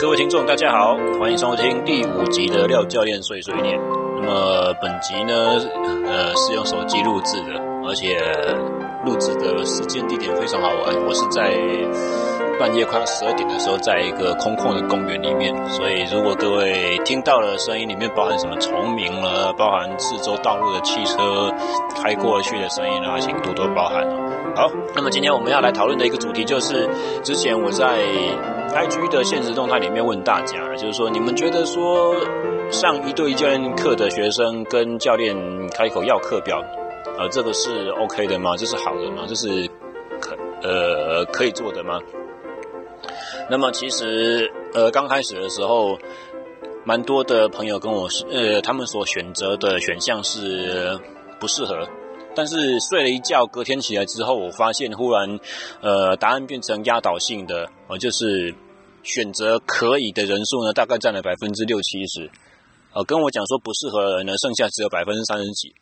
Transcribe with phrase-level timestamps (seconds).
[0.00, 3.78] 各位听众，大家好，欢迎收听第五集的廖教练碎碎念。
[4.16, 5.60] 那么本集呢，
[6.06, 8.18] 呃，是用手机录制的，而且
[9.04, 11.06] 录制的时间地点非常好玩。
[11.06, 11.52] 我是在
[12.58, 15.54] 半夜快要十二点的时候，在一个空旷的公园里面。
[15.68, 21.52] 所以如果各位听到了声音里面包含什么虫鸣了，包含四周道路的汽车
[22.02, 24.02] 开过去的声音啊，请多多包涵。
[24.56, 26.88] 好，那么今天我们要来讨论的一个主题就是，
[27.22, 27.98] 之前我在
[28.72, 32.14] IG 的现实动态里面问大家，就是说你们觉得说
[32.70, 35.36] 上一对一教练课的学生跟教练
[35.70, 36.62] 开口要课表，
[37.18, 38.56] 呃，这个是 OK 的吗？
[38.56, 39.24] 这是好的吗？
[39.26, 39.68] 这是
[40.20, 41.98] 可呃可以做的吗？
[43.50, 45.98] 那么其实呃刚开始的时候，
[46.84, 50.98] 蛮多的朋友跟我，呃，他们所选择的选项是
[51.40, 51.86] 不适合。
[52.34, 55.40] 但是睡了一觉，隔天起来之后，我发现忽然，
[55.82, 58.54] 呃，答案变成压倒性的，呃，就是
[59.02, 62.30] 选择可以的人数呢，大概占了百分之六七十，
[62.94, 65.74] 呃，跟我讲说不适合的人呢，剩下只有百分之三十几。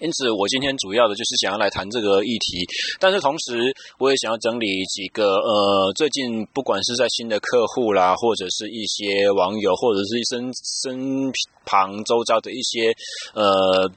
[0.00, 2.64] 因此，我今天主要的就是想要来谈这个议题，
[2.98, 10.50] 但是同时，我也想要整理几个，呃，最近不管是在新的客户啦，或者是一些网友，或者是身
[10.82, 11.32] 身
[11.64, 12.92] 旁周遭的一些，
[13.34, 13.90] 呃。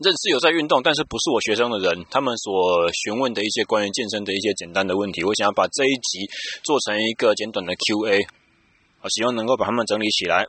[0.00, 6.28] 认识有在运动，但是不是我学生的人，他们所询问的一些关于健身的一些简单的问题，我想要把这一集
[6.62, 8.26] 做成一个简短的 Q&A，
[9.02, 10.46] 我希望能够把他们整理起来。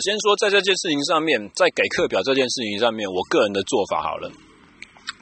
[0.00, 4.30] 先说在这件事情上面，在给课表这件事情上面，我个人的做法好了，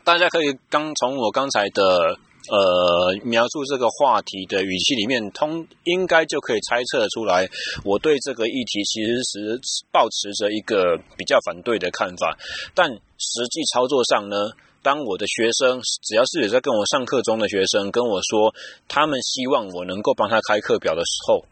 [0.05, 2.19] 大家可以刚从我刚才的。
[2.51, 7.47] 呃，描述这个话题的语气里面，通应该就可以猜测出来，
[7.85, 9.61] 我对这个议题其实是
[9.93, 12.39] 抱持着一个比较反对的看法。
[12.75, 14.49] 但实际操作上呢，
[14.83, 18.55] 当我的学生只要是有在跟我上课中的学生跟我说，
[18.89, 21.45] 他们希望我能够帮他开课表的时候，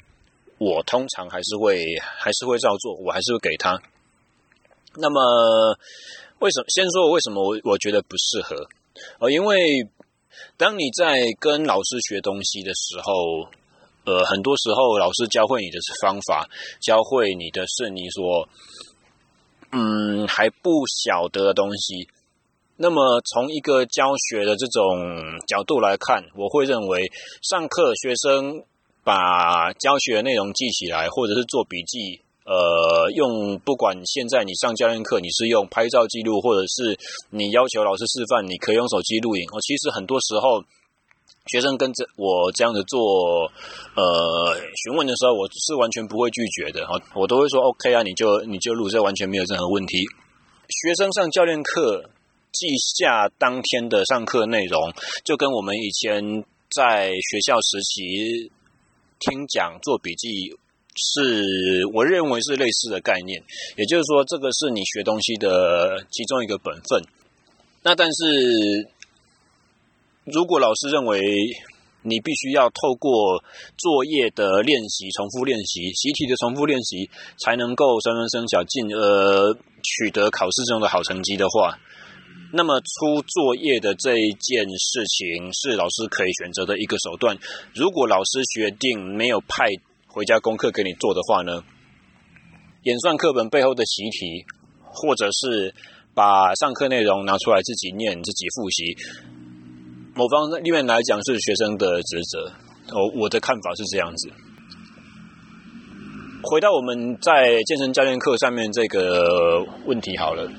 [0.57, 3.79] 我通常还是会还是会照做，我还是会给他。
[4.97, 5.77] 那么，
[6.39, 6.65] 为什么？
[6.69, 8.67] 先说为什么我我觉得不适合？
[9.19, 9.87] 呃，因为。
[10.57, 13.13] 当你在跟老师学东西的时候，
[14.05, 16.49] 呃，很多时候老师教会你的是方法，
[16.81, 18.49] 教会你的是你所，
[19.73, 22.09] 嗯，还不晓得的东西。
[22.77, 27.11] 那么从一个教学的这种角度来看，我会认为
[27.43, 28.65] 上课学生
[29.03, 32.21] 把教学内容记起来，或者是做笔记。
[32.47, 36.97] 呃，用不管现在你上教练课，你是用拍照记录，或者是
[37.31, 39.43] 你要求老师示范，你可以用手机录影。
[39.51, 40.63] 哦，其实很多时候
[41.51, 43.51] 学生跟着我这样子做，
[43.99, 44.55] 呃，
[44.87, 46.87] 询问的时候，我是完全不会拒绝的。
[46.87, 49.99] 哈，我都会说 OK 啊，你就你就录，这完全没有任何问题。
[50.71, 52.09] 学生上教练课
[52.53, 54.81] 记下当天的上课内容，
[55.25, 58.53] 就跟我们以前在学校时期
[59.19, 60.57] 听讲做笔记。
[60.97, 63.43] 是我认为是类似的概念，
[63.77, 67.03] 也就是说，这个是你学东西的其中一个本分。
[67.83, 68.89] 那但是，
[70.25, 71.21] 如果老师认为
[72.03, 73.43] 你必须要透过
[73.77, 81.79] 作业的练习、重复练习、习题的重复练习，才能够熟能生小，进而取得考试中的好成绩的话，
[82.53, 87.37] 那么出作业的这一件事情是老师可以选择的一个手段。
[87.75, 89.67] 如果老师决定没有派
[90.17, 91.63] 回家功课给你做的话呢，
[92.85, 94.47] 演算课本背后的习题，
[94.83, 95.75] 或者是
[96.15, 98.97] 把上课内容拿出来自己念、自己复习，
[100.15, 102.51] 某方面来讲是学生的职责。
[102.97, 104.31] 哦，我的看法是这样子。
[106.45, 110.51] 回到我们在健身教练课上面这个问题好了，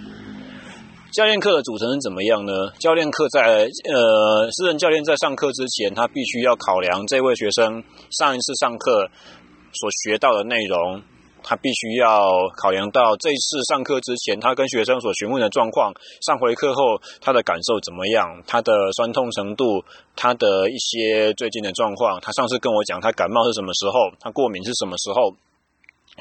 [1.14, 2.52] 教练课的组成是怎么样呢？
[2.78, 9.10] 教练课在呃，私人教练在上课之前，他必须要考量这位学生上一次上课。
[9.78, 11.02] 所学到的内容，
[11.44, 22.20] 他必须要考量到这次上课之前，他跟学生所询问的状况，上回课后他的感受怎么样，他的酸痛程度，他的一些最近的状况。
[22.20, 25.36] 他上次跟我讲，他感冒是什么时候，他过敏是什么时候，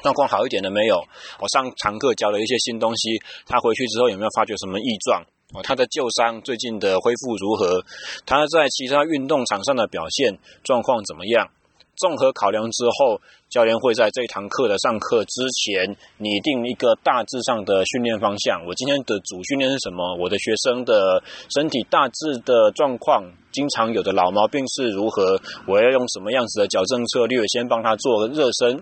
[0.01, 1.03] 状况好一点了没有？
[1.41, 5.23] 我上堂课教了一些新东西，他回去之后有没有发觉什么异状？
[5.53, 7.81] 哦，他的旧伤最近的恢复如何？
[8.25, 11.49] 他在其他运动场上的表现状况怎么样？
[11.97, 18.63] 综合考量之后，教练会在这一堂课的上课之前拟定一个大致上的训练方向。
[18.67, 20.15] 我今天的主训练是什么？
[20.15, 25.41] 我的学生的身体大致的状况，经常有的老毛病是如何？
[25.67, 28.79] 我要用什么样子的矫正策略先帮他做热身？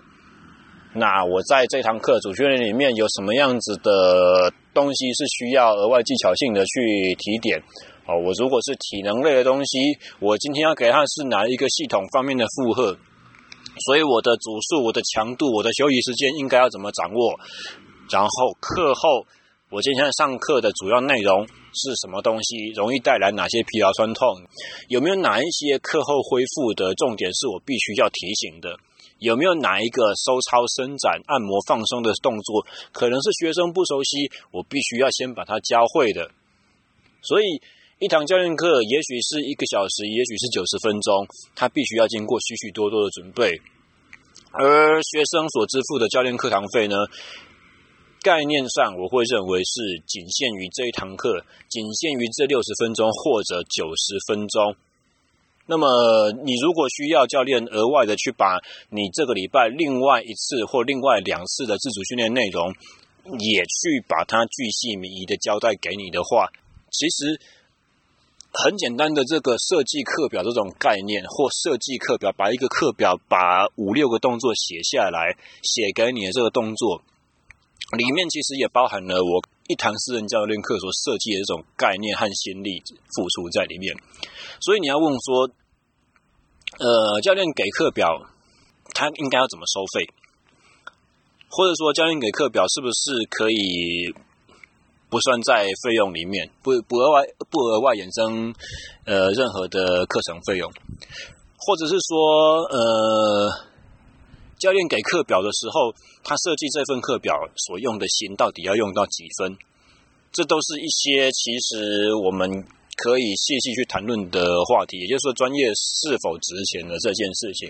[0.94, 7.62] 那我在这堂课主训练里面有什么样子的东西是需要额外技巧性的去提点？
[8.08, 9.80] 哦，我如果是体能类的东西，
[10.20, 12.96] 我今天要给他是哪一个系统方面的负荷？
[13.86, 17.40] 所以我的组数、我的强度、我的休息时间应该要怎么掌握？
[18.10, 19.26] 然后课后
[19.72, 22.72] 我今天上课的主要内容是什么东西？
[22.76, 24.28] 容易带来哪些疲劳酸痛？
[24.88, 28.78] 有没有哪一些课后恢复的重点是我必须要提醒的？
[29.18, 36.30] 有没有哪一个收操、伸展、按摩、放松的动作，可能是学生不熟悉，我必须要先把它教会的？
[37.22, 37.60] 所以
[37.98, 41.26] 一堂教练课，也许是一个小时，也许是九十分钟，
[41.56, 43.62] 他必须要经过许许多多的准备。
[44.52, 46.98] 而学生所支付的教练课堂费呢？
[48.22, 54.76] 概念上，我会认为是仅限于这一堂课，仅限于这六十分钟或者九十分钟。
[55.66, 58.60] 那么，你如果需要教练额外的去把
[58.90, 62.74] 你这个礼拜另外一次或另外两次的自主训练内容，
[63.40, 66.52] 也去把它巨细靡遗的交代给你的话，
[66.92, 67.40] 其实
[68.64, 77.02] 很简单的这个设计课表这种概念，或设计课表把一个课表把五六个动作写下来，写给你的这个动作。
[77.98, 82.82] 里面其实也包含了我一堂私人教练课所设计的这种概念和心力
[83.14, 83.96] 付出在里面，
[84.60, 85.50] 所以你要问说，
[86.80, 88.26] 呃，教练给课表，
[88.94, 90.10] 他应该要怎么收费？
[91.50, 94.14] 或者说，教练给课表是不是可以
[95.10, 98.54] 不算在费用里面，不不额外不额外衍生
[99.06, 100.72] 呃任何的课程费用？
[101.58, 103.52] 或者是说，呃？
[104.58, 105.92] 教练给课表的时候，
[106.24, 107.36] 他设计这份课表
[107.68, 109.58] 所用的心到底要用到几分？
[110.32, 112.50] 这都是一些其实我们
[112.96, 117.70] 可以细细去谈论的话题，也就是说，专业是否值钱的这件事情。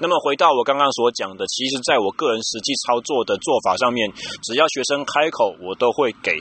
[0.00, 4.08] 那么回到我刚刚所讲的，其实在我个人实际操作的做法上面，
[4.44, 6.38] 只要学生开口，我都会给。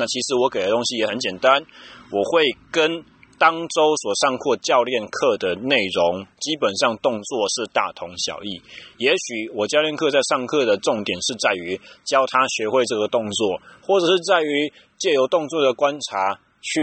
[0.00, 1.62] 那其实我给的东西也很简单，
[2.10, 2.42] 我会
[2.72, 3.04] 跟。
[3.40, 8.60] 当周所上过教练课的内容，基本上动作是大同小异。
[8.98, 16.82] 也许我教练课在上课的重点是在于教他学会这个动作，或者是在于借由动作的观察去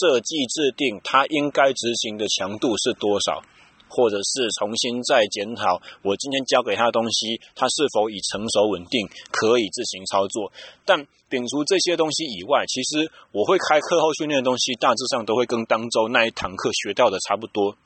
[0.00, 3.40] 设计制定他应该执行的强度是多少。
[3.88, 10.52] 或者是重新再检讨我今天教给他的东西，他是否已成熟稳定，可以自行操作。
[10.84, 17.76] 但摒除这些东西以外，其实我会开课后训练的东西，大致上都会跟当周那一堂课学到的差不多，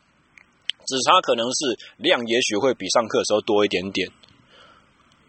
[0.87, 4.11] 只差可能是量，也许会比上课的时候多一点点，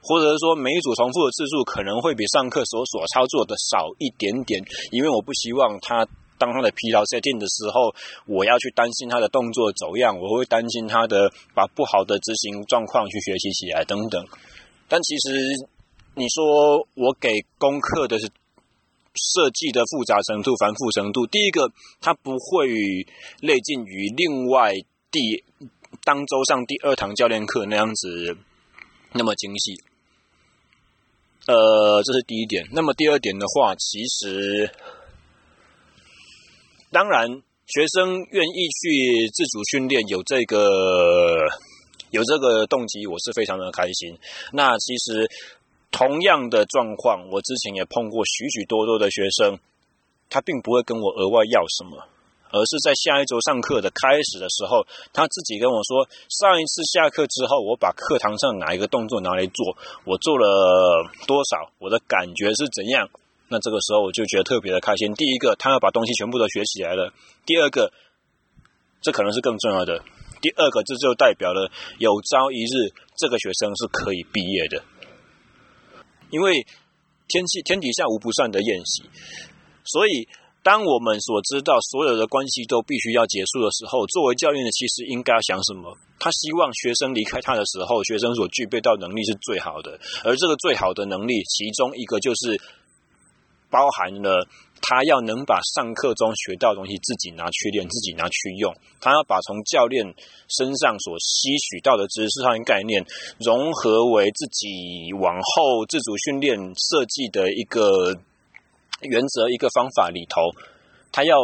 [0.01, 6.07] 或者是说每一组重复的次数可能会比上课所所操作的少一点点，因为我不希望他。
[6.41, 7.93] 当他的疲劳 setting 的时候，
[8.25, 14.25] 我要去担心他的动作走样，我会担心他的把不好的执行状况去学习起来等等。
[14.89, 15.53] 但其实
[16.15, 18.25] 你说我给功课的是
[19.13, 21.71] 设计的复杂程度、繁复程度，第一个
[22.01, 23.05] 它不会
[23.41, 24.73] 类近于另外
[25.11, 25.43] 第
[26.03, 28.35] 当周上第二堂教练课那样子
[29.13, 29.77] 那么精细。
[31.45, 32.65] 呃，这是第一点。
[32.71, 34.71] 那么第二点的话，其实。
[36.91, 37.25] 当然，
[37.67, 41.47] 学生愿意去自主训练，有这个
[42.09, 44.17] 有这个动机，我是非常的开心。
[44.51, 45.29] 那其实
[45.89, 49.57] 同样的状况，我之前也碰过许许多多的学生，
[50.29, 52.03] 他并不会跟我额外要什么，
[52.51, 63.09] 而是在下一周上课的开始的时候，他自己跟我说：上一次下课之后，我把课堂上哪一个动作拿来做，我做了多少，我的感觉是怎样。
[63.51, 65.13] 那这个时候我就觉得特别的开心。
[65.13, 67.11] 第一个，他要把东西全部都学起来了；
[67.45, 67.91] 第二个，
[69.01, 70.01] 这可能是更重要的。
[70.39, 74.81] 第二个，这就代表了有朝一日这个学生是可以毕业的。
[76.29, 76.65] 因为
[77.27, 79.03] 天气天底下无不散的宴席，
[79.83, 80.29] 所以
[80.63, 85.97] 当我们所知道所有的关系都必须要结束的时候，作为教练的其实应该要想什么？
[86.19, 92.61] 他希望学生离开他的时候，学生所具备到能力是最好的，而这个最好的能力，其中一个就是。
[93.71, 94.45] 包含了
[94.81, 98.75] 他要能把上课中学到的东西自己拿去练，自己拿去用。
[98.99, 100.13] 他要把从教练
[100.49, 103.05] 身上所吸取到的知识和概念
[103.39, 108.19] 融合为自己往后自主训练设计的一个
[109.01, 110.41] 原则、一个方法里头。
[111.11, 111.35] 他要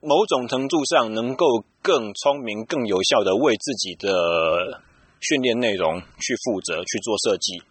[0.00, 4.82] 某种程度上能够更聪明、更有效的为自己的
[5.20, 7.62] 训练内容去负责、去做设计。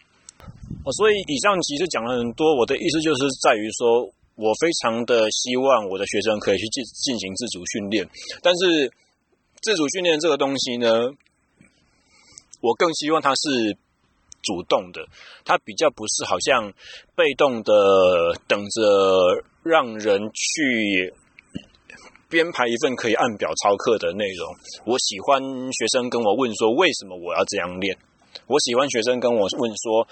[0.86, 4.04] 哦，所以以上其实讲了很多，我的意思就是在于说，
[4.36, 8.10] 我非常的希望我的学生可以去进进行自主训练，
[8.42, 8.92] 但是
[9.62, 11.12] 自主训练这个东西呢，
[12.60, 13.78] 我更希望它是
[14.42, 15.08] 主动的，
[15.46, 16.74] 它比较不是好像
[17.16, 21.13] 被动的等着让人去
[22.28, 24.54] 编排一份可以按表操课的内容。
[24.86, 27.98] 我喜欢学生跟我问说，为什么我要这样练？
[28.48, 30.08] 我喜欢学生跟我问说，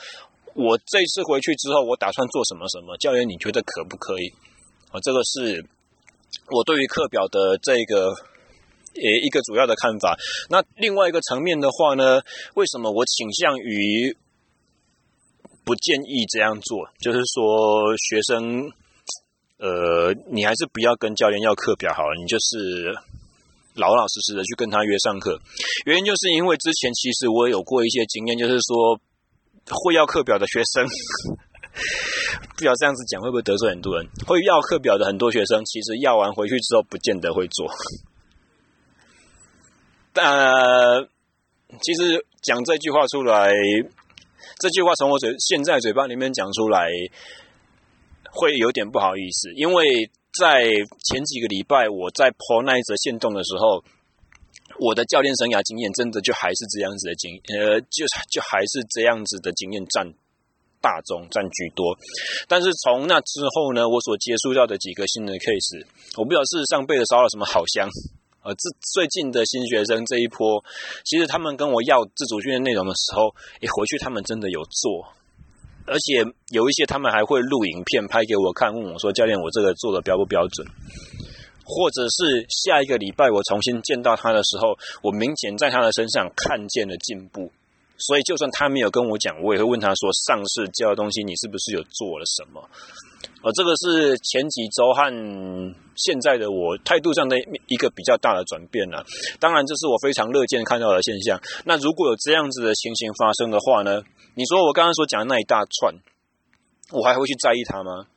[0.56, 2.98] 我这次回去之后，我打算做什么什么？
[2.98, 4.28] 教练，你觉得可不可以？
[4.92, 5.66] 啊，这个是
[6.50, 10.18] 我对于课表的这个呃一个主要的看法。
[10.50, 12.22] 那另外一个层面的话呢，
[12.56, 14.16] 为什么我倾向于
[15.64, 16.90] 不建议这样做？
[17.00, 18.72] 就是说，学生，
[19.58, 22.96] 呃，你还是不要跟教练要课表好了，你就是。
[23.76, 25.40] 老老实实的去跟他约上课，
[25.86, 29.00] 原因就是因为之前其实我有过一些经验，就是说
[29.70, 30.86] 会要课表的学生，
[32.58, 34.08] 不晓得这样子讲会不会得罪很多人？
[34.26, 37.68] 会要课表的很多学生，其实要完回去之后不见得会做。
[40.14, 41.08] 但
[41.82, 43.52] 其实讲这句话出来，
[44.60, 46.90] 这句话从我嘴现在嘴巴里面讲出来，
[48.32, 50.10] 会有点不好意思，因为。
[50.40, 50.64] 在
[51.04, 53.84] 前几个礼拜，我在 po 那一则线动的时候，
[54.80, 60.08] 我的教练生涯经验真的就还是这样子的经，呃，就就还是这样子的经验占
[60.82, 61.98] 大宗占居多。
[62.48, 65.86] 但是从那之后呢，我所接触到的几个新的 case，
[66.18, 67.90] 我不知道事实上背的烧了什么好香。
[68.44, 68.64] 呃，这
[68.94, 70.64] 最近的新学生这一波，
[71.06, 73.30] 其实他们跟我要自主训练内容的时候，
[73.62, 75.14] 诶，回去他们真的有做。
[75.86, 80.66] 而且有一些他们还会录影片拍给我看，问我说：“教练，我这个做的标不标准？”
[81.72, 87.52] 或者是下一个礼拜我重新见到他的时候，我明显在他的身上看见了进步。
[87.98, 92.68] 所以就算他没有跟我讲，我也会问他说：“上次教的东西，你是不是有做了什么？”
[93.44, 97.38] 而这个是前几周和现在的我态度上的
[97.68, 99.06] 一个比较大的转变了。
[99.40, 101.40] 当然，这是我非常乐见看到的现象。
[101.64, 104.02] 那如果有这样子的情形发生的话呢？
[104.34, 105.94] 你说我刚刚所讲的那一大串，
[106.92, 108.08] 我还会去在意他吗？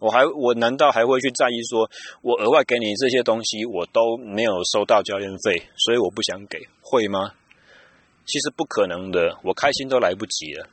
[0.00, 1.88] 我还我难道还会去在意说，
[2.22, 7.34] 我额外给你这些东西，我都没有收到教练费，所以我不想给，会吗？
[8.26, 10.66] 其实不可能的，我开心都来不及了。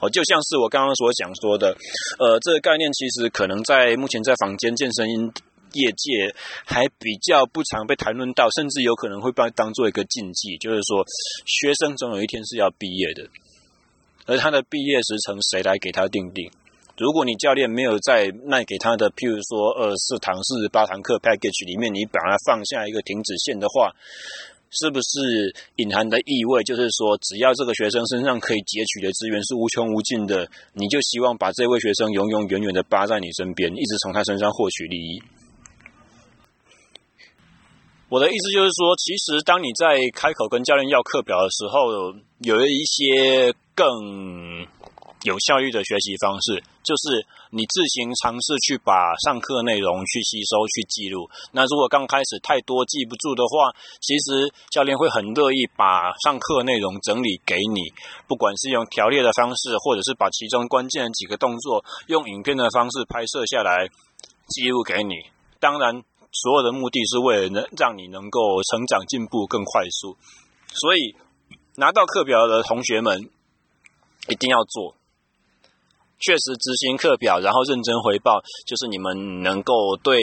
[0.00, 1.76] 哦，就像是我刚刚所讲说的，
[2.18, 5.06] 呃，这个概念其实可能在目前在坊间健身
[5.74, 6.34] 业界
[6.64, 11.04] 还比较不常被谈论到，甚至有可能会被当做一个禁忌，就是说
[11.46, 13.28] 学生总有一天是要毕业的。
[14.26, 16.50] 而他的毕业时程谁来给他定定？
[16.98, 23.90] 如果你教练没有在卖给他的，譬如说二十四堂、四十八堂课 package 里面，你把它放下一个停止线的话，
[24.70, 35.22] 是不是隐含的意味就是说，只要这个学生身上可以截取的资源是无穷无尽的，你就希望把这位学生永永远远的扒在你身边，一直从他身上获取利益？
[38.10, 43.54] 我的意思就是说，其实当你在开口跟教练要课表的时候，有一些。
[43.74, 44.66] 更
[45.22, 51.30] 有效率的学习方式，就是你自行尝试去把上课内容去吸收、去记录。
[51.52, 57.94] 那如果刚开始太多记不住的话，其实教练会很乐意把上课内容整理给你，
[58.26, 63.88] 不管是用条列的方式，或者是把其中关键的几个动作用影片的方式拍摄下来
[64.48, 65.14] 记录给你。
[65.60, 66.02] 当然，
[66.32, 70.16] 所有的目的是为了能让你能够成长进步更快速。
[70.74, 71.14] 所以，
[71.76, 73.30] 拿到课表的同学们。
[74.28, 74.94] 一定要做，
[76.22, 80.16] 确实执行课表，然后认真回报，就是你们能够对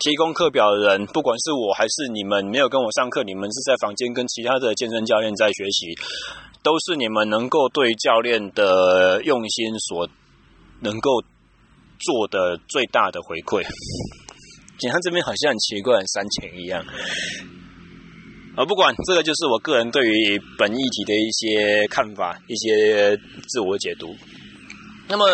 [0.00, 5.94] 提供课表的人，不管是我还是你们没有跟我上课，你们是在房间跟其他的健身教练在学习，
[6.62, 10.08] 都是你们能够对教练的用心所
[10.80, 11.22] 能够
[12.00, 13.62] 做的最大的回馈。
[14.78, 16.82] 警察这边好像很奇怪，很煽情一样。
[18.56, 23.16] 而不管这个，就是我个人对于本议题的一些看法，一些
[23.48, 24.14] 自我解读。
[25.12, 25.26] 那么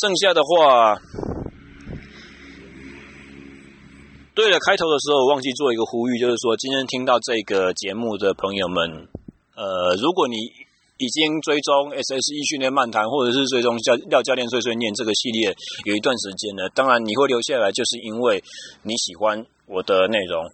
[0.00, 0.94] 剩下的话，
[4.36, 9.08] 对了，开头的时候我忘记做一个呼吁，就是说今天听到这个节目的朋友们，
[9.56, 10.36] 呃，如果你
[10.98, 15.52] 已经追踪 SSE 训练漫谈，或者是追踪教廖教练碎碎念这个系列
[15.86, 18.40] 有一段时间了，当然你会留下来，就是因为
[18.84, 20.46] 你喜欢我的内容。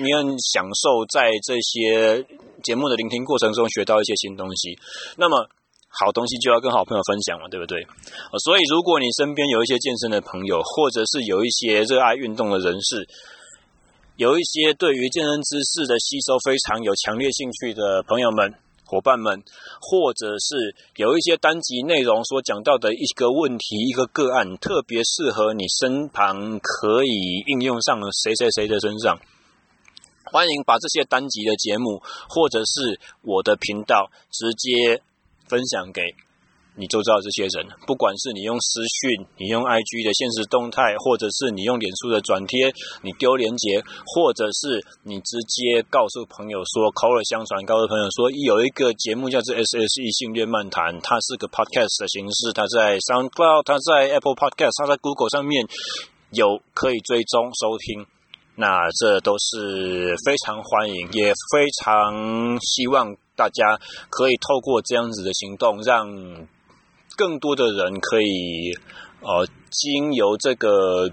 [0.00, 2.24] 你很享受在这些
[2.62, 4.78] 节目的聆听过程中学到一些新东西，
[5.18, 5.46] 那么
[6.00, 7.86] 好东西就要跟好朋友分享嘛，对不对？
[8.42, 13.06] 所以如果你身边有一些健身的朋友，或者是有一些热爱运动的人士，
[14.16, 19.42] 有一些对于健身知识的吸收非常有强烈兴趣的朋友们、伙伴们，
[19.80, 29.18] 或者是有一些单集内容所讲到的一个问题、一个个案，特别适合你身旁可以应用上谁谁谁的身上。
[30.26, 35.02] 欢迎把这些单集的节目，或者是我的频道，直接
[35.48, 36.02] 分享给
[36.76, 42.66] 你就知道这些人，不管是你用私讯，你用 IG 的现实动态，或者是你用脸书的转贴，
[43.02, 55.64] 你丢连结，或者是你直接告诉朋友说，口耳相传，告诉朋友说有一个节目叫做 SSE 性恋漫谈，它是个 podcast 的形式，它在 SoundCloud，它在 Apple Podcast，它在 Google 上面
[56.34, 58.04] 有可以追踪收听，
[58.56, 63.78] 那这都是非常欢迎，也非常希望大家
[64.10, 66.46] 可以透过这样子的行动让。
[67.16, 68.72] 更多的人可以，
[69.20, 71.08] 呃，经由这个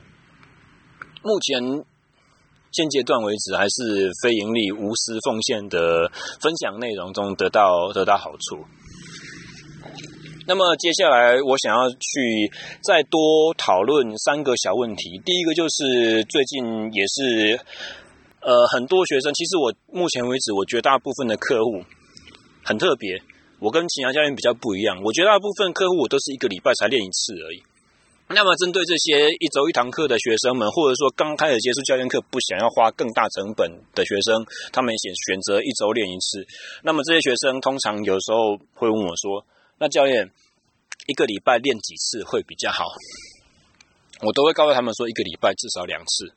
[1.22, 1.86] 目前
[2.72, 6.10] 现阶段为止还是非盈利、无私奉献的
[6.42, 8.66] 分享内容中得到得到好处。
[10.48, 12.51] 那么接下来我想要去
[12.84, 15.22] 再多讨论三个小问题。
[15.24, 17.60] 第一个就是最近也是，
[18.42, 21.84] 呃，很多学生，其实我目前为止，我绝大部分的客户
[22.63, 23.22] 很特别。
[23.60, 27.62] 我跟其他教练比较不一样，我觉得大部分客户我都是一个礼拜才练一次而已。
[28.34, 36.48] 那么针对这些一周一堂课的学生们，或者说刚开始接触教练课不想要花更大成本的学生，他们选选择一周练一次。
[36.82, 39.46] 那么这些学生通常有时候会问我说
[39.77, 40.32] ：“那教练，
[41.08, 42.86] 一个礼拜练几次会比较好？”
[44.25, 46.34] 我都会告诉他们说：“一个礼拜至少两次。”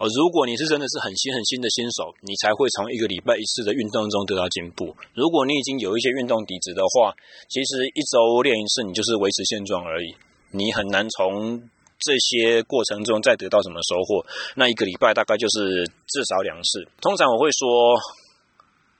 [0.00, 4.96] 哦，如果你是真的是很新很新的新手，你才会从一个礼拜一次的运动中得到进步。
[5.12, 7.12] 如果你已经有一些运动底子的话，
[7.50, 10.16] 其实一周练一次，你就是维持现状而已。
[10.52, 14.24] 你很难从这些过程中再得到什么收获。
[14.56, 16.88] 那一个礼拜大概就是至少两次。
[17.02, 17.68] 通常我会说，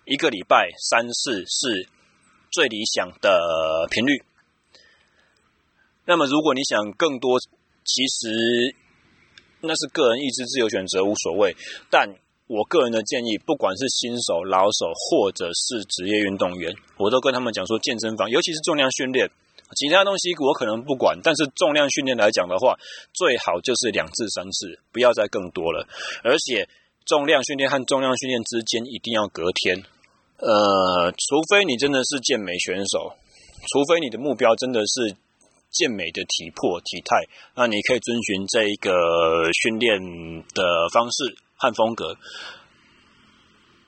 [0.04, 1.88] 一个礼拜三次是
[2.52, 4.22] 最理想的频率。
[6.04, 7.40] 那么如果你想更多，
[7.86, 8.76] 其实。
[9.62, 11.54] 那是个人意志自由选择，无所谓。
[11.90, 12.08] 但
[12.46, 19.30] 我个人的建议，不管是新手、老手，或者是职业运动员，我都跟他们讲说，健身房，尤其是重量训练，
[19.76, 21.20] 其他东西我可能不管。
[21.22, 22.76] 但是重量训练来讲的话，
[23.12, 25.86] 最好就是两至三次，不要再更多了。
[26.24, 26.68] 而且
[27.04, 29.84] 重量训练和重量训练之间一定要隔天。
[30.38, 33.12] 呃，除非你真的是健美选手，
[33.70, 35.14] 除非你的目标真的是。
[35.70, 39.98] 健美的体魄体态，那你可以遵循这一个训练
[40.54, 42.16] 的方式和风格。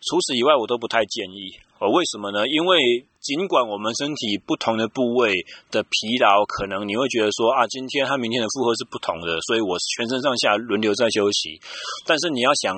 [0.00, 1.58] 除此以外，我都不太建议。
[1.78, 2.48] 哦，为什么呢？
[2.48, 5.32] 因为尽管我们身体不同的部位
[5.70, 11.60] 的疲劳，可能你会觉得说啊，今天和明天的负荷是不同的，所以我全身上下轮流在休息。
[12.06, 12.76] 但是你要想。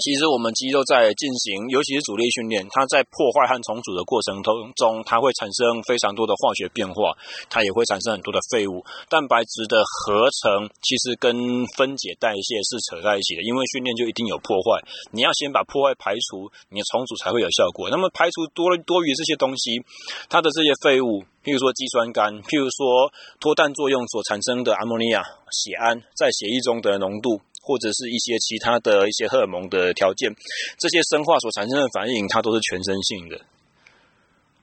[0.00, 7.12] 其实我们肌肉在进行，尤其是阻力训练，它在破坏和重组的过程中，它会产生非常多的化学变化，
[7.50, 8.82] 它也会产生很多的废物。
[9.10, 14.80] 蛋白质的合成其实跟分解代谢是扯在一起的，因为训练就一定有破坏，
[15.12, 17.90] 你要先把破坏排除，你的重组才会有效果。
[17.90, 19.84] 那么排除多多余这些东西，
[20.30, 27.42] 它的这些废物，譬如说肌酸酐，譬如说脱氮作用所产生的阿莫尼亚、血胺在血液中的浓度。
[27.62, 30.34] 或者是一些其他的一些荷尔蒙的条件，
[30.78, 33.40] 这些生化所产生的反应，它都是全身性的。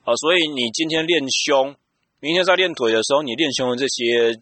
[0.03, 1.75] 好，所以你今天练胸，
[2.19, 4.35] 明天在练腿的时候，你练胸的这些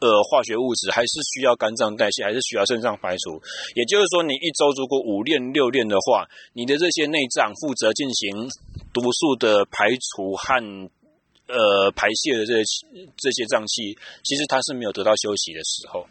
[0.00, 3.40] 呃化学物质，还是需要肝脏代谢，还是需要肾脏排除。
[3.74, 8.50] 也就是说，你一周如果五练六练的话，你的这些内脏负责进行
[8.92, 10.90] 毒素的排除和
[11.46, 16.04] 呃排泄的这些这些脏器，其实它是没有得到休息的时候。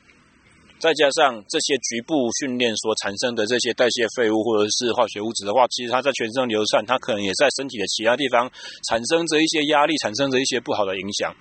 [0.85, 8.45] 再加上这些局部训练所产生的这些代谢废物或者是化学物质的话，其实它在全身流散，它可能也在身体的其他地方
[8.87, 11.33] 产生着一些压力，产生着一些不好的影响。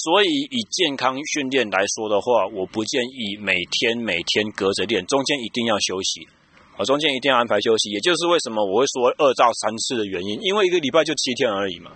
[0.00, 6.24] 所以以健康训练来说的话，我不建议每天每天隔着练，中间一定要休息，
[6.78, 7.90] 啊，中间一定要安排休息。
[7.90, 11.92] 也就是为什么我会说二到三次的原因，因为一个礼拜就七天而已嘛。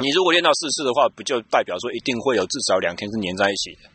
[0.00, 3.92] 你如果练到四次的话，不就代表说一定会有至少两天是粘在一起的。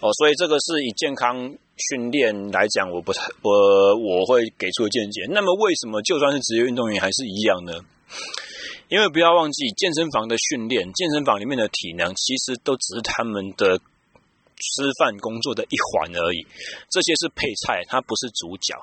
[0.00, 5.26] 哦，所以这个是以健康训练来讲，我不太我我会给出的见解。
[5.28, 7.72] 那么为什么就算是职业运动员还是一样呢？
[8.88, 16.46] 因为不要忘记，健身房的训练，健身房里面的体能，其实都只是他们的吃饭工作的一环而已。
[16.88, 18.74] 这些是配菜，它不是主角。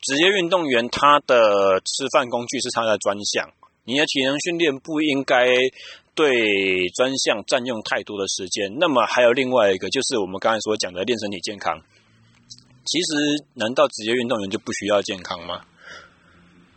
[0.00, 3.52] 职业运动员他的吃饭工具是他的专项，
[3.90, 5.44] 你的体能训练不应该。
[6.12, 11.80] 对专项占用太多的时间，那么还有另外一个，就是我们刚才所讲的练身体健康。
[12.84, 15.64] 其实，难道职业运动员就不需要健康吗？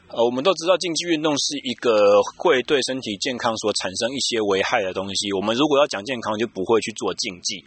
[0.07, 5.33] 呃，我们都知道竞技运动是一个会对身体健康所产生一些危害的东西。
[5.33, 7.65] 我们如果要讲健康，就不会去做竞技。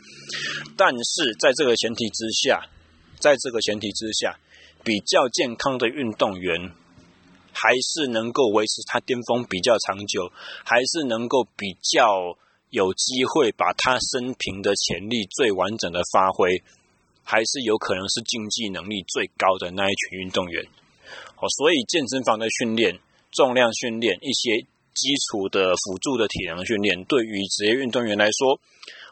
[0.79, 2.63] 但是在这个前提之下，
[3.21, 4.39] 在这个前提之下，
[4.83, 6.73] 比较健康的运动员
[7.57, 10.31] 还是能够维持他巅峰比较长久，
[10.63, 12.37] 还是能够比较
[12.69, 16.61] 有机会把他生平的潜力最完整的发挥，
[17.25, 20.63] 还是有可能是竞技能力最高的那一群运动员。
[21.41, 23.01] 哦，所以健身房的训练、
[23.33, 28.61] 重量训练、一些基础的辅助的体能训练，对于职业运动员来说，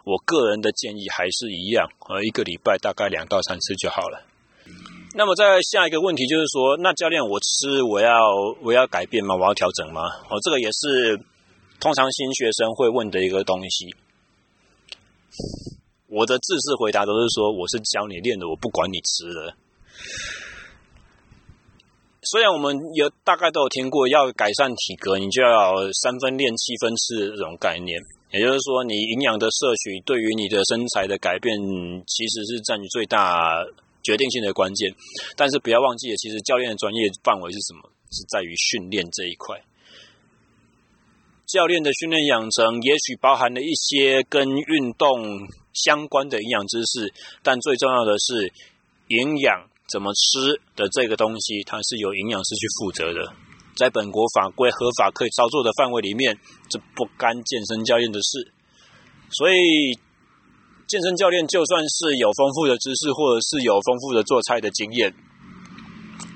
[0.04, 4.33] 我个人的建议还是一样，呃，一个礼拜大概两到三次就好了。
[5.16, 8.18] 那么再下一个问题就是说，那教练，我吃我要
[8.62, 9.36] 我要改变吗？
[9.36, 10.02] 我要调整吗？
[10.28, 11.16] 哦，这个也是
[11.78, 13.94] 通常新学生会问的一个东西。
[16.08, 19.54] 我的自式回答都是说，我是教你练的，我不管你吃的。
[22.22, 28.00] 虽然我们有大概都有听过，要改善体格，你就要三分练七分吃的这种概念。
[28.32, 31.56] 也就是说，你营养的摄取对于你的身材的改变，
[32.04, 33.64] 其实是占据最大
[34.04, 34.94] 决定性的关键。
[35.34, 37.90] 但是不要忘记了，其实教练的专业范围是什么？
[38.12, 39.58] 是在于训练这一块。
[41.46, 47.12] 教练的训练养成，也许包含了一些跟运动相关的营养知识，
[47.42, 48.52] 但最重要的是
[49.08, 53.32] 营养怎么吃的这个东西，它是由营养师去负责的。
[53.76, 56.38] 在本国法规合法可以操作的范围里面，
[56.70, 58.52] 这不干健身教练的事。
[59.30, 59.98] 所以，
[60.94, 65.12] 健身教练就算是有丰富的知识，或者是有丰富的做菜的经验，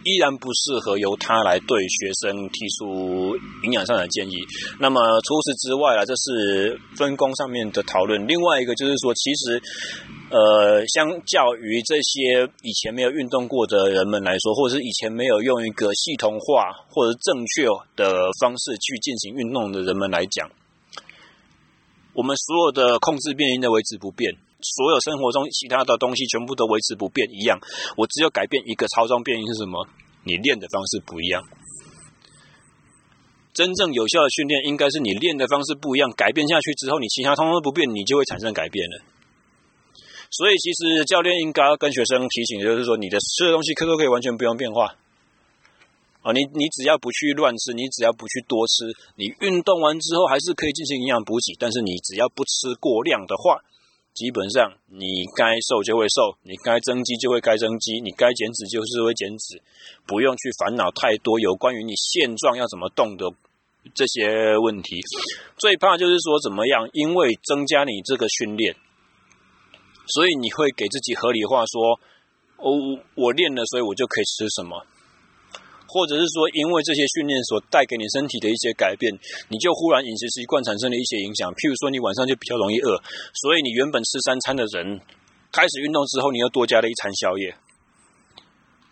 [0.02, 4.34] 依然不适合由他来对学生提出营养上的建议。
[4.80, 8.26] 那么除此之外啊，这是分工上面的讨论。
[8.26, 9.62] 另外一个就是说，其实。
[10.30, 17.64] 呃，相较于这些以前没有运动过的人们来说，或者是以前没有用一个系统化或者正确
[17.96, 20.50] 的方式去进行运动的人们来讲，
[22.12, 27.58] 我们所有的控制变因的维持不变，所有生活中其他的东西全部都维持不变一样。
[27.96, 29.86] 我只有改变一个超重变因是什么？
[30.24, 31.42] 你练的方式不一样。
[33.54, 39.02] 真正有效的训练应该是你练的方式不一样，改变下去之后，你其他通通都不变，你就会产生改变了。
[40.30, 44.94] 所以，其实教练应该要跟学生提醒，就是说，你的吃的东西可不可以完全不用变化？
[46.20, 48.84] 啊，你你只要不去乱吃，你只要不去多吃，
[49.16, 51.54] 你运动完之后还是可以进行营养补给。
[51.58, 53.58] 但是，你只要不吃过量的话，
[54.18, 59.62] 基本上你该瘦就会瘦，你该增肌就会该增肌，你该减脂就是会减脂，
[60.08, 63.30] 不用去烦恼太多有关于你现状要怎么动的
[63.94, 64.98] 这些问题。
[65.56, 68.74] 最怕就是说怎么样，因为增加你这个训练。
[70.08, 72.00] 所以你会给自己合理化说，
[72.56, 74.84] 哦，我练了，所以我就可以吃什么，
[75.88, 79.10] 或者是说，因为这些训练所带给你身体的一些改变，
[79.48, 81.50] 你就忽然饮食习惯产生了一些影响。
[81.54, 83.00] 譬如说，你晚上就比较容易饿，
[83.32, 85.00] 所以你原本吃三餐的人，
[85.50, 87.56] 开始运动之后，你又多加了一餐宵夜，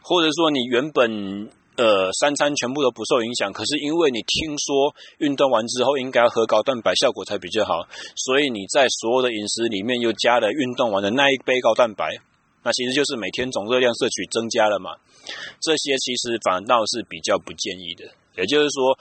[0.00, 1.52] 或者说，你原本。
[1.76, 12.16] 呃，三餐全部都不受影响，可是因为你听说运动完之后应该喝高蛋白，效果才比较好，所以你在所有的饮食里面又加了运动完的那一杯高蛋白，
[12.64, 14.92] 那其实就是每天总热量摄取增加了嘛。
[15.60, 18.04] 这些其实反倒是比较不建议的，
[18.36, 18.98] 也就是说，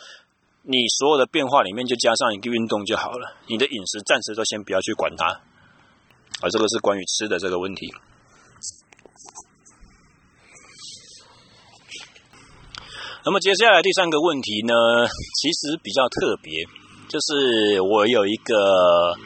[0.64, 5.26] 你所有的变化里面就加上一个运动就好了，你的饮食暂时都先不要去管它。
[6.42, 7.94] 啊，这个是关于吃的这个问题。
[13.24, 14.74] 那么接下来第三个问题呢，
[15.42, 16.64] 其实比较特别，
[17.08, 19.18] 就是我有一个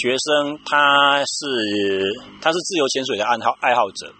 [0.00, 2.02] 学生，他是
[2.42, 4.12] 他是自由潜水的爱好爱好者，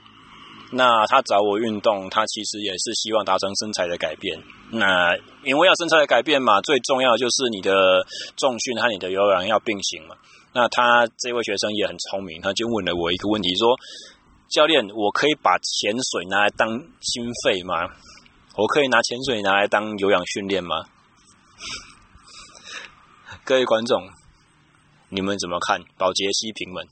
[0.75, 4.43] 那他找我运动，他其实也是希望达成身材的改变。
[4.71, 8.03] 那因为要身材的改变嘛，最重要就是你的
[8.37, 10.17] 重训和你的有氧要并行嘛。
[10.55, 13.77] 那他这位学生也很聪明，他就问了我一个问题，说：
[14.49, 16.69] 教练，我可以把潜水拿来当
[17.01, 17.89] 心肺吗？
[18.57, 20.77] 我可以拿潜水拿来当有氧训练吗？
[23.45, 24.09] 各位观众，
[25.11, 25.81] 你们怎么看？
[25.99, 26.87] 保洁西平们，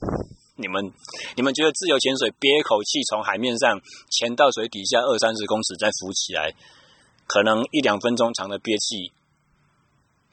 [0.55, 0.91] 你们
[1.35, 6.53] 你们觉得自由潜水憋一口气从海面上潜到水底下二三十公尺再浮起来，
[7.25, 9.11] 可能一两分钟长的憋气，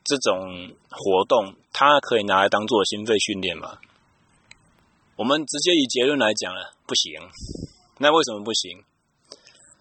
[0.05, 3.79] 这种活动它可以拿来当做心肺训练吗？
[5.17, 7.21] 我们直接以结论来讲了，不行。
[7.99, 8.85] 那为什么不行？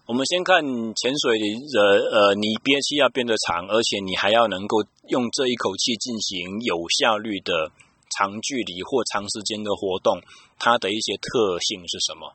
[0.06, 7.70] 我们先看潜水的呃，你憋气要变得长，而且你还要能够用这一口气进行有效率的
[8.16, 10.20] 长距离或长时间的活动，
[10.58, 12.32] 它的一些特性是什么？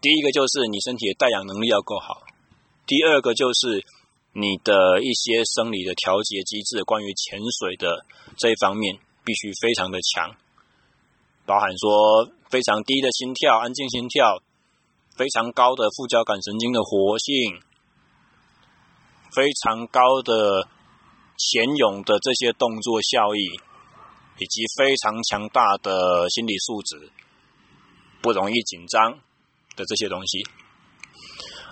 [0.00, 2.22] 第一个就是你身体的带氧能力要够好，
[2.86, 3.84] 第二个就是
[4.32, 10.36] 你的一些生理的调节机制，关于潜水的这一方面必须非常的强，
[11.46, 14.42] 包含说非常低的心跳，安静心跳。
[15.16, 17.60] 非常高的副交感神经的活性，
[19.34, 20.66] 非常高的
[21.36, 23.60] 潜泳的这些动作效益，
[24.40, 27.10] 以及非常强大的心理素质，
[28.22, 29.12] 不容易紧张
[29.76, 30.42] 的这些东西。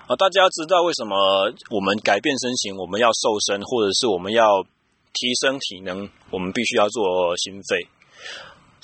[0.07, 4.63] 啊，大家知道为什么我们改变身形，我们要瘦身，或者是我们要
[5.13, 7.89] 提升体能，我们必须要做心肺。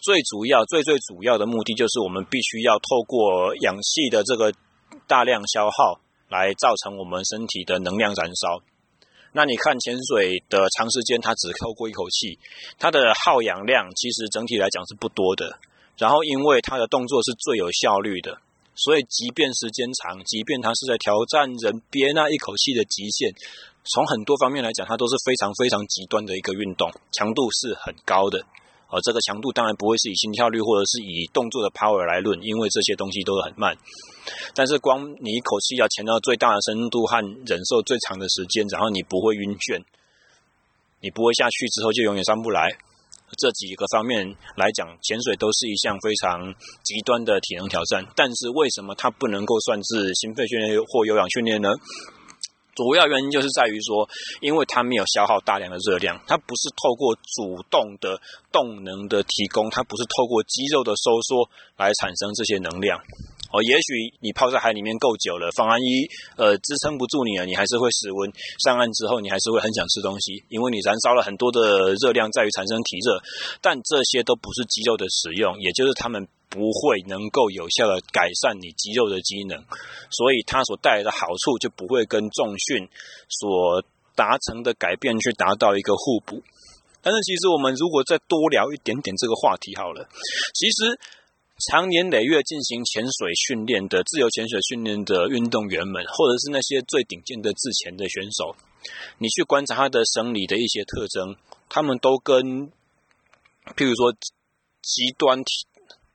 [0.03, 4.53] 最主要、最最主要的目的就是我们必须要透过氧气的这个
[5.07, 8.61] 大量消耗，来造成我们身体的能量燃烧。
[9.37, 12.39] 那你看潜水的长时间，它只透过一口气，
[12.79, 15.59] 它的耗氧量其实整体来讲是不多的。
[15.99, 18.39] 然后因为它的动作是最有效率的。
[18.77, 23.31] 所以，即便时间长，即便它是在挑战人憋那一口气的极限，
[23.85, 28.45] 从很多方面来讲，它都是非常非常极端的一个运动，强度是很高的。
[28.95, 33.77] 而这个强度当然不会是以心跳率或者是以动作的 power 来论，因为这些东西都很慢。
[34.55, 39.83] 但是，光你一口气要潜到最大的深度和忍受最长的时间，然后你不会晕眩，
[41.01, 42.71] 你不会下去之后就永远上不来。
[43.37, 46.55] 这几个方面来讲，潜水都是一项非常
[46.85, 48.07] 极端的体能挑战。
[48.15, 51.69] 但是为什么它不能够算是心肺训练或有氧训练呢？
[52.75, 54.09] 主要原因就是在于说，
[54.41, 58.21] 因为它没有消耗大量的热量，它不是透过主动的
[58.53, 63.01] 动能的提供，它不是透过肌肉的收缩来产生这些能量。
[63.55, 66.03] 哦，也许你泡在海里面够久了，防寒衣
[66.37, 68.33] 呃支撑不住你了，你还是会失温。
[68.59, 73.23] 上岸之后，你还是会很想吃东西，因为你燃烧了很多的热量在于产生体热。
[73.63, 79.59] 但这些都不是肌肉的使用，也就是他们不会能够有效的改善你肌肉的机能，
[80.15, 82.87] 所以它所带来的好处就不会跟重训
[83.27, 83.83] 所
[84.15, 86.39] 达成的改变去达到一个互补。
[87.03, 90.07] 但是其实我们如果再多聊一点点这个话题好了，
[90.55, 90.95] 其实。
[91.71, 98.57] 长年累月进行潜水训练的自由潜水训练的运动员们，或者是那些最顶尖的自潜的选手，
[99.19, 101.37] 你去观察他的生理的一些特征，
[101.69, 102.73] 他们都跟，
[103.77, 104.13] 譬如说
[104.83, 105.53] 极端体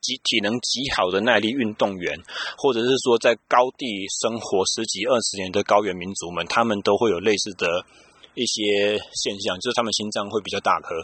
[0.01, 2.17] 极体能极好的耐力运动员，
[2.57, 3.85] 或者是说在高地
[4.21, 7.85] 生活十几二十年的高原民族们，他们都会有类似的。
[8.35, 10.95] 一些现象就是他们心脏会比较大颗，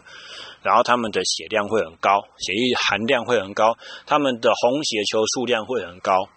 [0.61, 6.29] 然后他们的血量会很高，血液含量会很高，他们的红血球数量会很高。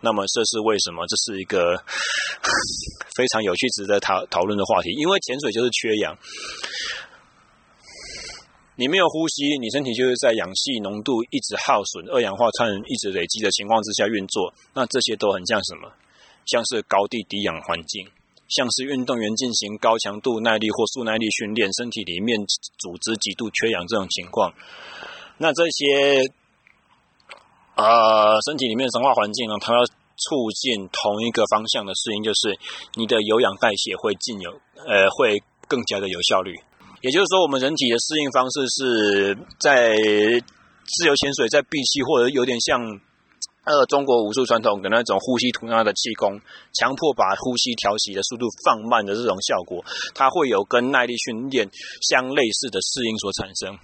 [0.00, 1.06] 那么这是为什么？
[1.06, 1.82] 这是一个
[3.16, 4.90] 非常有趣、值得讨讨论的话题。
[4.98, 6.18] 因为潜水就是缺氧，
[8.76, 14.52] 你没有呼吸，你身体就是在氧气浓度一直耗损、二氧化碳一直累积的情况之下运作。
[14.74, 15.90] 那这些都很像什么？
[16.44, 18.08] 像是高地低氧环境。
[18.48, 22.38] 像是运动员进行高强度耐力或速耐力训练，身体里面
[22.78, 24.54] 组织极度缺氧这种情况，
[25.38, 26.30] 那这些
[27.74, 32.56] 呃身体里面的生化环境呢，它要促进同一个方向的适应，就是
[32.94, 34.52] 你的有氧代谢会进有
[34.86, 36.54] 呃会更加的有效率。
[37.02, 43.00] 也就是说，我们人体的适应方式是在自由潜水，在闭气或者有点像。
[43.66, 46.40] 呃，中国武术传统的那种呼吸吐纳的气功，
[46.72, 51.68] 强迫把呼吸调息的速度放慢的这种效果，它会有跟耐力训练
[52.00, 53.74] 相类似的适应所产生。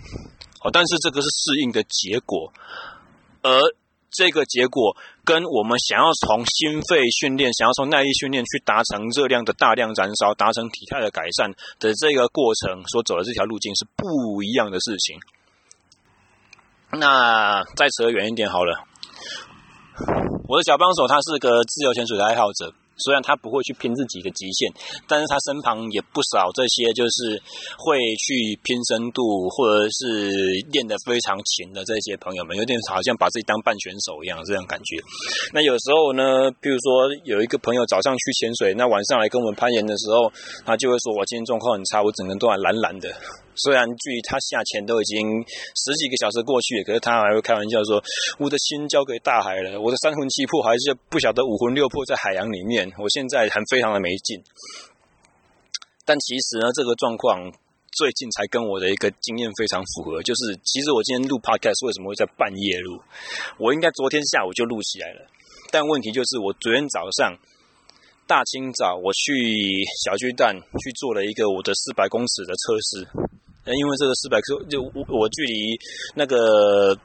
[0.63, 2.53] 哦，但是这个是适应的结果，
[3.43, 3.59] 而
[4.13, 15.21] 这个结果跟我们想要从心肺训练、想要从耐力训练去达成热量的大量燃烧、达成体态的改善的这个过程所走的这条路径是不一样的事情。
[16.99, 18.85] 那再扯远一点好了。
[20.49, 22.75] 我的小帮手，他是个自由潜水的爱好者。
[23.03, 24.73] 虽然他不会去拼自己的极限，
[25.07, 27.43] 但是他身旁也不少这些就是
[27.77, 30.31] 会去拼深度或者是
[30.71, 34.97] 练得非常勤的这些朋友们，有点好像把自己当半选手一样这样感觉。
[35.53, 40.33] 那有时候呢，比如说有一个朋友早上去潜水，那晚上来跟我们攀岩的时候，
[40.65, 43.09] 他就会说：“我今天状况很差，我整个人都还蓝蓝的。”
[43.55, 48.03] 虽然距离他下潜都已经十几个小时过去了，可是他还会开玩笑说
[48.39, 54.43] ：“我的心交给大海了，我的三魂七魄还是不晓得五魂六魄在海洋里面。”我现在还非常的没劲，
[56.05, 57.53] 但其实呢，这个状况
[57.93, 60.23] 最近才跟我的一个经验非常符合。
[60.23, 63.01] 就是其实我今天录 podcast 为什么会在半夜录？
[63.59, 65.27] 我应该昨天下午就录起来了，
[65.71, 67.37] 但问题就是我昨天早上
[68.27, 73.09] 大清早我去小巨蛋去做了一个我的四百公尺的测试，
[73.67, 75.79] 因为这个四百公就我我距离
[76.17, 76.99] 那个。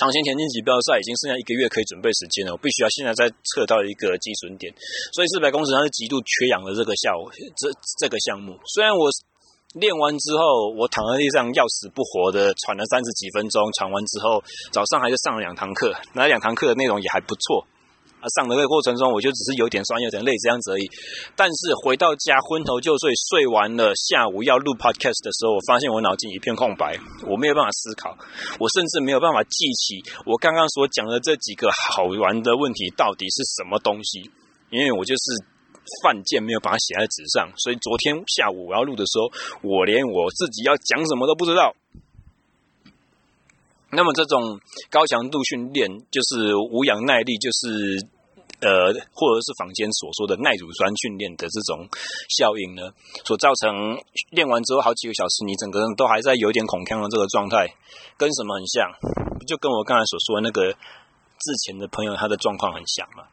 [0.00, 4.72] 长线田径锦标赛已经剩下一个月可以准备时间了，我必须要现在再测到一个基准点，
[5.12, 7.12] 所以四百公尺它是极度缺氧的这个项，
[7.60, 7.68] 这
[8.00, 8.56] 这个项目。
[8.72, 9.04] 虽然我
[9.74, 17.66] 练完之后，我躺在地上要死不活的喘了三十几分钟，喘完之后早上还是上了两堂课，那两堂课的内容也还不错，
[18.22, 20.86] 啊，上的这个过程中，我就只是有点酸，有点累这样子而已。
[21.34, 26.94] 但是回到家昏头就睡，睡完了下午要录 podcast 的时候，我发现我脑筋一片空白，
[27.26, 28.14] 我没有办法思考，
[28.62, 34.30] 我甚至没有办法记起我刚刚所讲的这几个好玩的问题到底是什么东西，
[34.70, 35.50] 因为我就是。
[36.00, 39.26] 犯贱没有把它写在纸上，所以昨天下午我要录的时候，
[39.68, 41.74] 我连我自己要讲什么都不知道。
[43.94, 44.58] 那么这种
[44.90, 48.00] 高强度训练就是无氧耐力，就是
[48.60, 51.86] 呃，或者是坊间所说的耐乳酸训练的这种
[52.30, 52.90] 效应呢，
[53.24, 53.98] 所造成
[54.30, 57.68] 练完之后好几个小时，你整个人都还在有点恐慌的这个状态，
[58.16, 58.88] 跟什么很像？
[59.46, 63.24] 就跟我刚才所说的那个之前的朋友他的状况很像嘛。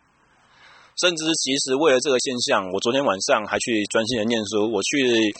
[1.00, 4.70] 甚至其实为了这个现象，我昨天晚上还去专心的念书。
[4.70, 5.32] 我去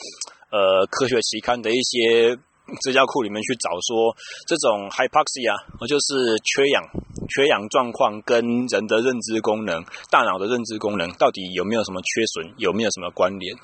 [0.50, 2.38] 呃科学期刊的一些
[2.80, 4.14] 资料库里面去找说，
[4.46, 5.56] 这种 hypoxia，
[5.88, 6.82] 就是缺氧、
[7.28, 13.56] 缺氧状况跟人的认知功能、大脑的认知功能到底有没有什么缺损，有没有什么关联？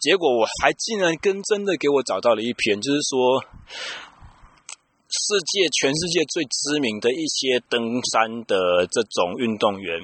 [0.00, 3.44] 结果我还竟然跟真的给我找到了一篇，就是说
[5.08, 10.00] 世界全世界最知名的一些登山的这种运动员。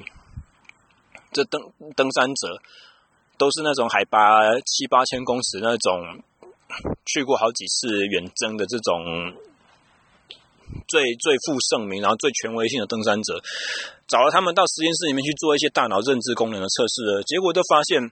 [1.32, 1.62] 这登
[1.94, 2.60] 登山者
[3.38, 6.22] 都是那种海拔七八千公尺那种
[7.06, 9.34] 去过好几次远征的这种
[10.86, 13.40] 最最负盛名，然后最权威性的登山者，
[14.06, 18.10] 找了他们到实验室里面去做一些大脑认知功能的测试，结果都发现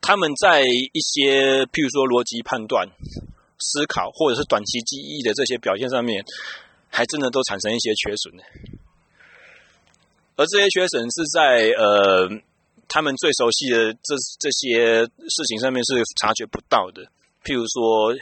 [0.00, 2.88] 他们在一些譬如说逻辑判断、
[3.58, 6.24] 思考或者是短期记忆的这些表现上面，
[6.90, 8.34] 还真的都产生一些缺损。
[10.36, 12.28] 而这些缺损是在呃
[12.88, 17.02] 他们最熟悉的这这些事情上面是察觉不到的，
[17.44, 18.14] 譬如说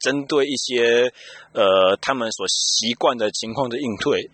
[0.00, 1.12] 针对一些
[1.52, 4.30] 呃他们所习惯的情况的应对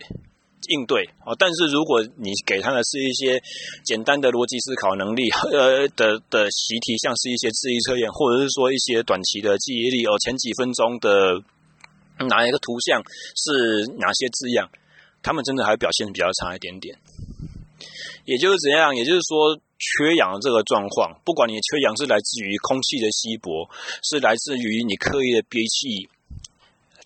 [0.69, 3.43] 应对啊，但是如果你给他的是一些
[3.85, 11.43] 简单的逻辑思考能力呃的的习题，像是一些智力测验，或者是说一些短期的记忆力哦，前几分钟的
[12.27, 13.03] 哪一个图像
[13.37, 14.71] 是哪些字样。
[15.23, 16.99] 他们真的还表现比较差一点点，
[18.25, 18.95] 也就是怎样？
[18.95, 23.69] 也就是说，缺氧的这个状况，不管你缺氧是来自于空气的稀薄，
[24.03, 26.09] 是来自于你刻意的憋气，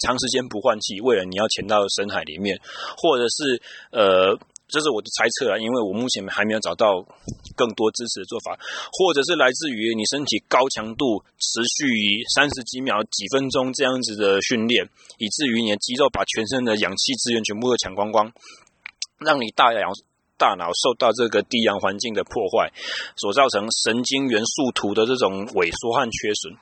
[0.01, 2.61] 长时间不换气，为了你要潜到深海里面，
[2.97, 3.61] 或者是
[3.91, 4.39] 呃，
[4.69, 7.03] 这是我的猜测啊，因为我目前还没有找到
[7.57, 8.59] 更多支持的做法，
[8.93, 14.89] 或者是来自于你身体高强度持续三十几秒、几分钟这样子的训练。
[15.19, 18.31] 以至于你的肌肉把全身的氧气资源全部都抢光光，
[19.19, 19.91] 让你大脑
[20.39, 22.73] 大脑受到这个低氧环境的破坏，
[23.17, 26.57] 所造成神经元树突的这种萎缩和缺损，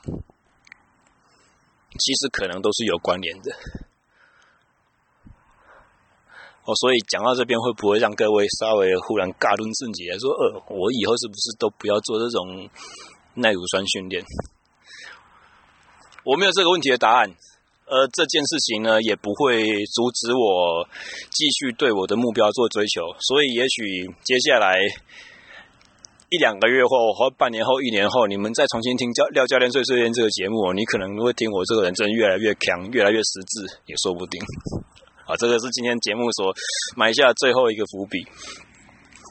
[2.01, 3.53] 其实可能都是有关联的。
[6.65, 12.69] 哦，所以讲到这边，会不会让各位稍微忽然尬顿自己说，呃，我以后是不是都不要做这种
[13.35, 14.25] 耐乳酸训练？
[16.25, 17.31] 我没有这个问题的答案。
[17.89, 19.63] 而这件事情呢，也不会
[19.95, 20.83] 阻止我
[21.31, 23.03] 继续对我的目标做追求。
[23.21, 24.75] 所以，也许接下来
[26.31, 34.43] 一两个月后，或半年后、一年后，你们再重新听教廖教练碎碎念这个节目，你可能会听我这个人真的越来越强，越来越实质，也说不定。
[35.25, 36.53] 啊，这个是今天节目所
[36.97, 38.27] 埋下最后一个伏笔。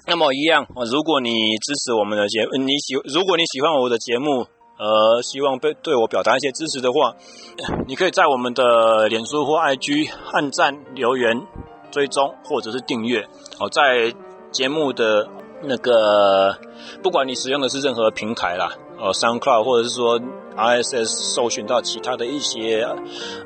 [0.08, 4.48] 那么，一样，如果你支持我们的节，你喜，如果你喜欢我的节目。
[4.78, 7.16] 呃，希望被对我表达一些支持的话，
[7.88, 11.48] 你可以在我们的脸书或 IG 按赞、留言、
[11.92, 13.26] 追踪或者是订阅。
[13.60, 14.14] 哦，在
[14.52, 15.28] 节目的
[15.64, 16.58] 那个，
[17.02, 20.20] 不管你使用的是任何平台啦，呃，SoundCloud 或者是说
[20.58, 22.86] RSS 搜寻到其他的一些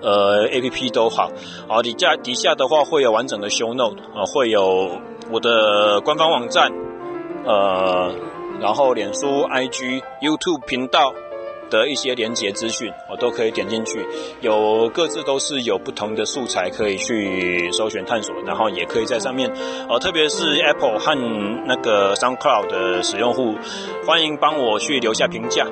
[0.01, 1.29] 呃 APP 都好。
[1.67, 4.89] 好，底下底下的话会有完整的 Show Note 啊，会有
[5.31, 6.71] 我的官方网站，
[7.45, 8.11] 呃。
[8.59, 11.13] 然后，脸书、IG、YouTube 频道
[11.69, 14.05] 的一些连接资讯，我都可以点进去。
[14.41, 19.51] 有各自都是有不同的素材可以去搜寻探索，然后也可以在上面，
[19.87, 21.15] 呃，特别是 Apple 和
[21.65, 23.55] 那个 SoundCloud 的使用户，
[24.05, 25.65] 欢迎帮我去留下评价，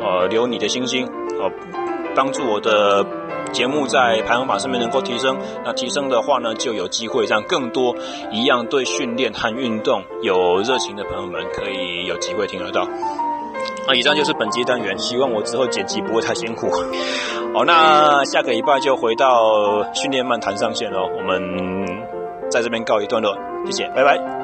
[0.00, 1.06] 呃，留你的星星，
[1.40, 1.50] 呃，
[2.14, 3.06] 帮助我的。
[3.52, 7.94] 节目在排行榜上面能够提升，那提升的话呢，就有机会让更多
[8.30, 12.88] 一样对训练和运动有热情的朋友们可以有机会听得到。
[13.86, 16.70] 那以上就是本集单元，希望我之后剪辑不会太辛苦。
[17.54, 22.08] 好，那下个礼拜就回到训练漫谈上线喽，我们
[22.50, 24.41] 在这边告一段落，谢谢，拜拜。